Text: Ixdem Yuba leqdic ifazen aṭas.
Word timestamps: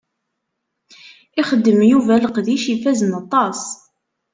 Ixdem 1.41 1.79
Yuba 1.91 2.13
leqdic 2.23 2.63
ifazen 2.75 3.11
aṭas. 3.21 3.61